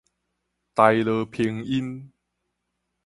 [0.03, 0.03] 臺
[1.03, 2.11] 羅拼音